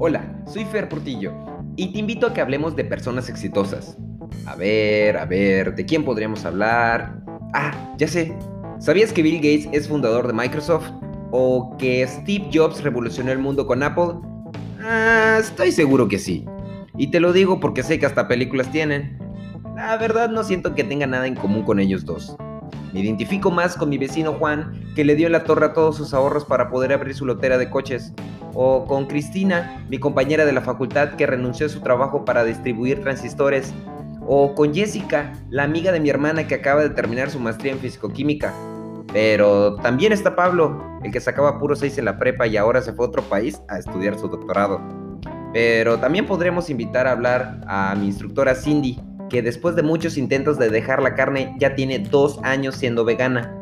Hola, 0.00 0.32
soy 0.46 0.64
Fer 0.64 0.88
Portillo 0.88 1.32
y 1.74 1.92
te 1.92 1.98
invito 1.98 2.28
a 2.28 2.32
que 2.32 2.40
hablemos 2.40 2.76
de 2.76 2.84
personas 2.84 3.28
exitosas. 3.28 3.96
A 4.46 4.54
ver, 4.54 5.16
a 5.16 5.24
ver, 5.24 5.74
¿de 5.74 5.84
quién 5.84 6.04
podríamos 6.04 6.44
hablar? 6.44 7.20
Ah, 7.52 7.72
ya 7.98 8.06
sé. 8.06 8.32
¿Sabías 8.78 9.12
que 9.12 9.22
Bill 9.22 9.38
Gates 9.38 9.68
es 9.72 9.88
fundador 9.88 10.28
de 10.28 10.34
Microsoft? 10.34 10.88
¿O 11.32 11.76
que 11.78 12.06
Steve 12.06 12.48
Jobs 12.54 12.80
revolucionó 12.84 13.32
el 13.32 13.40
mundo 13.40 13.66
con 13.66 13.82
Apple? 13.82 14.20
Ah, 14.80 15.38
estoy 15.40 15.72
seguro 15.72 16.06
que 16.06 16.20
sí. 16.20 16.44
Y 16.96 17.08
te 17.10 17.18
lo 17.18 17.32
digo 17.32 17.58
porque 17.58 17.82
sé 17.82 17.98
que 17.98 18.06
hasta 18.06 18.28
películas 18.28 18.70
tienen. 18.70 19.18
La 19.74 19.96
verdad 19.96 20.30
no 20.30 20.44
siento 20.44 20.76
que 20.76 20.84
tenga 20.84 21.08
nada 21.08 21.26
en 21.26 21.34
común 21.34 21.64
con 21.64 21.80
ellos 21.80 22.04
dos. 22.04 22.36
Me 22.92 23.00
identifico 23.00 23.50
más 23.50 23.76
con 23.76 23.88
mi 23.88 23.98
vecino 23.98 24.34
Juan, 24.34 24.92
que 24.94 25.04
le 25.04 25.16
dio 25.16 25.28
la 25.28 25.42
torre 25.42 25.66
a 25.66 25.72
todos 25.72 25.96
sus 25.96 26.14
ahorros 26.14 26.44
para 26.44 26.70
poder 26.70 26.92
abrir 26.92 27.16
su 27.16 27.26
lotera 27.26 27.58
de 27.58 27.68
coches. 27.68 28.14
O 28.60 28.86
con 28.86 29.06
Cristina, 29.06 29.86
mi 29.88 29.98
compañera 29.98 30.44
de 30.44 30.52
la 30.52 30.60
facultad 30.60 31.10
que 31.10 31.28
renunció 31.28 31.66
a 31.66 31.68
su 31.68 31.80
trabajo 31.80 32.24
para 32.24 32.42
distribuir 32.42 33.00
transistores. 33.02 33.72
O 34.26 34.56
con 34.56 34.74
Jessica, 34.74 35.32
la 35.48 35.62
amiga 35.62 35.92
de 35.92 36.00
mi 36.00 36.10
hermana 36.10 36.48
que 36.48 36.56
acaba 36.56 36.82
de 36.82 36.90
terminar 36.90 37.30
su 37.30 37.38
maestría 37.38 37.70
en 37.70 37.78
fisicoquímica. 37.78 38.52
Pero 39.12 39.76
también 39.76 40.12
está 40.12 40.34
Pablo, 40.34 40.82
el 41.04 41.12
que 41.12 41.20
sacaba 41.20 41.60
puro 41.60 41.76
6 41.76 41.98
en 41.98 42.06
la 42.06 42.18
prepa 42.18 42.48
y 42.48 42.56
ahora 42.56 42.82
se 42.82 42.92
fue 42.92 43.06
a 43.06 43.08
otro 43.10 43.22
país 43.22 43.62
a 43.68 43.78
estudiar 43.78 44.18
su 44.18 44.26
doctorado. 44.26 44.80
Pero 45.52 46.00
también 46.00 46.26
podremos 46.26 46.68
invitar 46.68 47.06
a 47.06 47.12
hablar 47.12 47.60
a 47.68 47.94
mi 47.94 48.06
instructora 48.06 48.56
Cindy, 48.56 49.00
que 49.30 49.40
después 49.40 49.76
de 49.76 49.84
muchos 49.84 50.18
intentos 50.18 50.58
de 50.58 50.68
dejar 50.68 51.00
la 51.00 51.14
carne 51.14 51.54
ya 51.60 51.76
tiene 51.76 52.00
dos 52.00 52.40
años 52.42 52.74
siendo 52.74 53.04
vegana. 53.04 53.54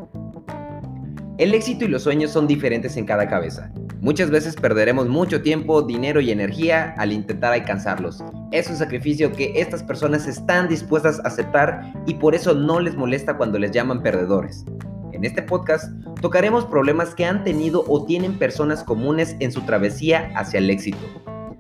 El 1.37 1.53
éxito 1.53 1.85
y 1.85 1.89
los 1.89 2.05
sueños 2.05 2.31
son 2.31 2.47
diferentes 2.47 2.97
en 2.97 3.05
cada 3.05 3.29
cabeza. 3.29 3.71
Muchas 4.07 4.31
veces 4.31 4.55
perderemos 4.55 5.09
mucho 5.09 5.43
tiempo, 5.43 5.83
dinero 5.83 6.21
y 6.21 6.31
energía 6.31 6.95
al 6.97 7.13
intentar 7.13 7.53
alcanzarlos. 7.53 8.23
Es 8.53 8.71
un 8.71 8.77
sacrificio 8.77 9.33
que 9.33 9.61
estas 9.61 9.83
personas 9.83 10.29
están 10.29 10.69
dispuestas 10.69 11.19
a 11.19 11.23
aceptar 11.27 11.93
y 12.07 12.15
por 12.15 12.37
eso 12.37 12.55
no 12.55 12.79
les 12.79 12.95
molesta 12.95 13.37
cuando 13.37 13.59
les 13.59 13.73
llaman 13.73 14.05
perdedores. 14.05 14.65
En 15.13 15.25
este 15.25 15.43
podcast 15.43 15.91
tocaremos 16.21 16.65
problemas 16.67 17.17
que 17.17 17.25
han 17.25 17.43
tenido 17.43 17.85
o 17.89 18.05
tienen 18.05 18.39
personas 18.39 18.85
comunes 18.85 19.35
en 19.41 19.51
su 19.51 19.63
travesía 19.63 20.31
hacia 20.37 20.59
el 20.59 20.71
éxito. 20.71 21.05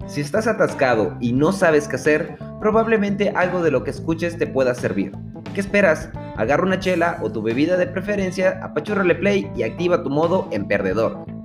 Si 0.06 0.20
estás 0.20 0.46
atascado 0.46 1.16
y 1.20 1.32
no 1.32 1.50
sabes 1.50 1.88
qué 1.88 1.96
hacer, 1.96 2.36
probablemente 2.60 3.30
algo 3.30 3.60
de 3.60 3.72
lo 3.72 3.82
que 3.82 3.90
escuches 3.90 4.38
te 4.38 4.46
pueda 4.46 4.72
servir. 4.76 5.10
¿Qué 5.52 5.58
esperas? 5.58 6.10
Agarra 6.36 6.62
una 6.62 6.78
chela 6.78 7.18
o 7.22 7.32
tu 7.32 7.42
bebida 7.42 7.76
de 7.76 7.88
preferencia, 7.88 8.60
apachúrrale 8.62 9.16
play 9.16 9.50
y 9.56 9.64
activa 9.64 10.04
tu 10.04 10.10
modo 10.10 10.46
en 10.52 10.68
perdedor. 10.68 11.35